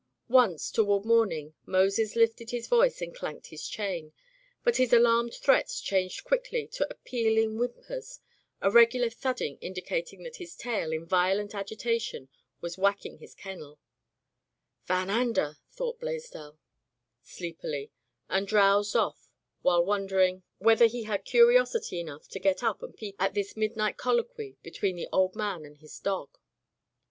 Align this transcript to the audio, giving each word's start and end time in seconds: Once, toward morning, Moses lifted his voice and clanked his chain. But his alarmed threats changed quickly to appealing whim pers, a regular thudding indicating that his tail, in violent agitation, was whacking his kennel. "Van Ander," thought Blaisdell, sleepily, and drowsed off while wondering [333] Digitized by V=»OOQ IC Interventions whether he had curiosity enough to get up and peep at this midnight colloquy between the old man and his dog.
Once, 0.29 0.71
toward 0.71 1.05
morning, 1.05 1.53
Moses 1.63 2.15
lifted 2.15 2.49
his 2.49 2.65
voice 2.65 3.03
and 3.03 3.13
clanked 3.13 3.49
his 3.49 3.67
chain. 3.67 4.13
But 4.63 4.77
his 4.77 4.91
alarmed 4.91 5.35
threats 5.35 5.79
changed 5.79 6.23
quickly 6.23 6.65
to 6.69 6.89
appealing 6.89 7.59
whim 7.59 7.73
pers, 7.85 8.19
a 8.63 8.71
regular 8.71 9.11
thudding 9.11 9.59
indicating 9.61 10.23
that 10.23 10.37
his 10.37 10.55
tail, 10.55 10.91
in 10.91 11.05
violent 11.05 11.53
agitation, 11.53 12.29
was 12.61 12.79
whacking 12.79 13.19
his 13.19 13.35
kennel. 13.35 13.79
"Van 14.85 15.11
Ander," 15.11 15.57
thought 15.69 15.99
Blaisdell, 15.99 16.57
sleepily, 17.21 17.91
and 18.27 18.47
drowsed 18.47 18.95
off 18.95 19.29
while 19.61 19.85
wondering 19.85 20.41
[333] 20.63 20.63
Digitized 20.63 20.63
by 20.63 20.63
V=»OOQ 20.63 20.63
IC 20.63 20.63
Interventions 20.63 20.65
whether 20.81 20.85
he 20.87 21.03
had 21.03 21.25
curiosity 21.25 21.99
enough 21.99 22.27
to 22.27 22.39
get 22.39 22.63
up 22.63 22.81
and 22.81 22.97
peep 22.97 23.15
at 23.19 23.35
this 23.35 23.55
midnight 23.55 23.97
colloquy 23.97 24.57
between 24.63 24.95
the 24.95 25.07
old 25.13 25.35
man 25.35 25.63
and 25.63 25.77
his 25.77 25.99
dog. 25.99 26.39